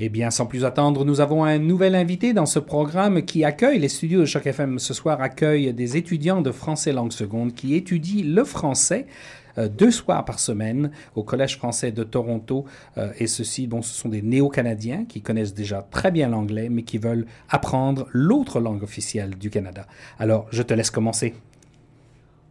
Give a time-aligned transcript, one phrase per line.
[0.00, 3.80] Eh bien, sans plus attendre, nous avons un nouvel invité dans ce programme qui accueille,
[3.80, 7.74] les studios de Choc FM ce soir accueillent des étudiants de français langue seconde qui
[7.74, 9.06] étudient le français
[9.58, 12.64] euh, deux soirs par semaine au Collège français de Toronto.
[12.96, 16.84] Euh, et ceci, bon, ce sont des néo-canadiens qui connaissent déjà très bien l'anglais, mais
[16.84, 19.84] qui veulent apprendre l'autre langue officielle du Canada.
[20.20, 21.34] Alors, je te laisse commencer.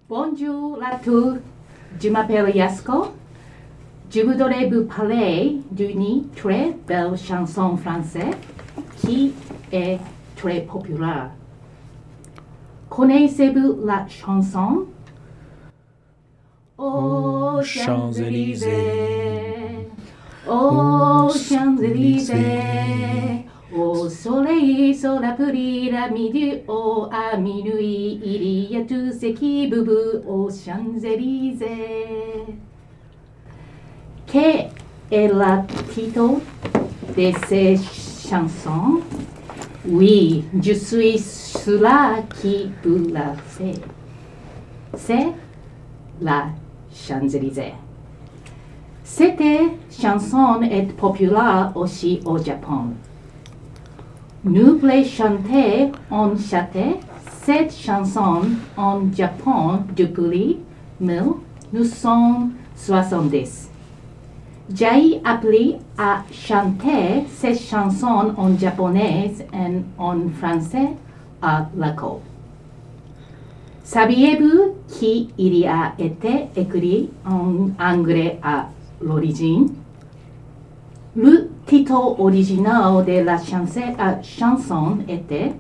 [0.09, 1.37] Bonjour à tous,
[1.97, 3.13] je m'appelle Yasko.
[4.09, 8.35] Je voudrais vous parler d'une très belle chanson française
[9.01, 9.33] qui
[9.69, 9.97] est
[10.37, 11.31] très populaire.
[12.89, 14.85] Connaissez-vous la chanson?
[16.77, 18.69] Aux Champs-Élysées,
[20.47, 22.35] aux Champs-Élysées,
[23.75, 29.33] au soleil, sur la pluie, la midi, au à minuit, il y a tout ce
[29.33, 31.65] qui boubou aux Champs-Élysées.
[34.29, 34.67] Quel
[35.09, 35.61] est le
[35.93, 36.41] titre
[37.15, 37.77] de ces
[38.29, 38.99] chansons?
[39.87, 43.79] Oui, je suis cela qui vous l'a fait.
[44.95, 45.31] C'est
[46.21, 46.47] la
[46.93, 47.75] Champs-Élysées.
[49.01, 49.41] Cette
[49.89, 52.87] chanson est populaire aussi au Japon.
[54.43, 56.99] Nous voulons chanter en chanté
[57.43, 58.41] cette chanson
[58.75, 60.57] en Japon depuis
[60.99, 63.69] 1970.
[64.73, 70.89] J'ai appris à chanter cette chanson en japonais et en français
[71.41, 72.19] à l'école.
[73.85, 78.67] Saviez-vous qu'il y a été écrit en anglais à
[79.01, 79.69] l'origine?
[81.15, 85.53] Le titre original de la chanson, euh, était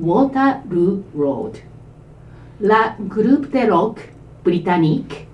[0.00, 1.58] Waterloo Road.
[2.62, 5.28] La groupe de rock britannique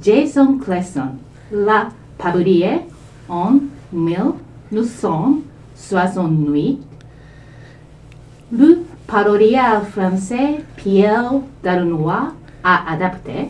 [0.00, 1.10] Jason Cresson
[1.52, 1.88] l'a
[2.18, 2.80] publié
[3.28, 3.60] en
[3.92, 6.80] 1968.
[8.52, 12.32] Le parolier français Pierre Darnois
[12.62, 13.48] a adapté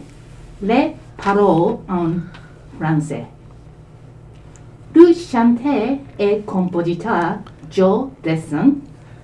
[0.63, 2.11] les paroles en
[2.79, 3.27] français.
[4.95, 7.39] Le chanteur et compositeur
[7.71, 8.75] Joe Desson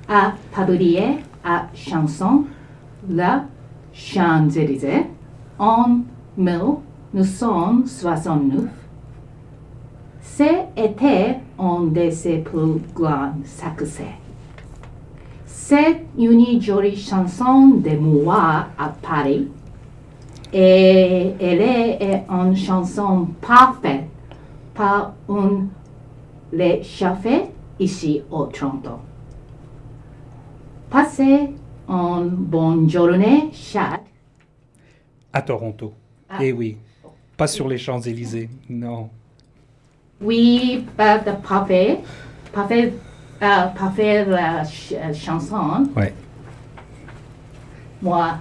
[0.08, 2.44] a publié la chanson
[3.08, 3.44] La
[3.94, 5.06] Champs-Élysées
[5.58, 6.00] en
[6.36, 8.81] 1969.
[10.34, 14.14] C'était un de ses plus grands succès.
[15.44, 19.48] C'est une jolie chanson de moi à Paris
[20.50, 24.06] et elle est une chanson parfaite
[24.72, 25.66] pour un
[26.50, 27.42] réchauffé
[27.78, 29.00] ici au Toronto.
[30.88, 31.50] Passez
[31.86, 34.00] une bonne journée, chat.
[35.30, 35.92] À Toronto.
[36.30, 36.38] Ah.
[36.40, 36.78] Eh oui,
[37.36, 39.10] pas sur les Champs-Élysées, non.
[40.22, 42.00] Oui, pas de parfait,
[42.52, 42.94] parfait,
[43.42, 45.88] euh, parfait la ch- euh, chanson.
[45.96, 46.14] Ouais.
[48.00, 48.34] Moi,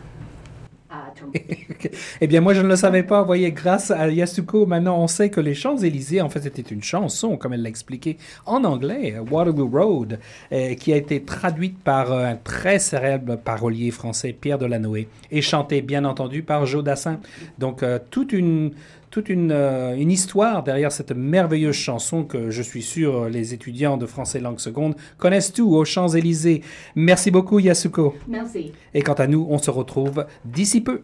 [2.22, 3.22] Eh bien, moi, je ne le savais pas.
[3.22, 6.84] Vous voyez, grâce à Yasuko, maintenant, on sait que les Champs-Élysées, en fait, c'était une
[6.84, 10.20] chanson, comme elle l'a expliqué, en anglais, Waterloo Road,
[10.52, 15.42] euh, qui a été traduite par euh, un très célèbre parolier français, Pierre Delanoë, et
[15.42, 17.20] chantée, bien entendu, par Joe Dassin.
[17.58, 18.72] Donc, euh, toute une
[19.12, 23.98] toute une, euh, une histoire derrière cette merveilleuse chanson que je suis sûr les étudiants
[23.98, 26.62] de français langue seconde connaissent tout aux Champs-Élysées.
[26.96, 28.16] Merci beaucoup Yasuko.
[28.28, 28.72] Merci.
[28.94, 31.00] Et quant à nous, on se retrouve d'ici peu.